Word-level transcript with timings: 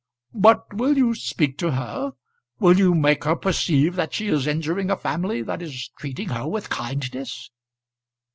"But 0.33 0.73
will 0.73 0.97
you 0.97 1.13
speak 1.13 1.59
to 1.59 1.73
her? 1.73 2.13
Will 2.57 2.95
make 2.95 3.23
her 3.25 3.35
perceive 3.35 3.95
that 3.97 4.15
she 4.15 4.29
is 4.29 4.47
injuring 4.47 4.89
a 4.89 4.97
family 4.97 5.43
that 5.43 5.61
is 5.61 5.89
treating 5.99 6.29
her 6.29 6.47
with 6.47 6.71
kindness?" 6.71 7.51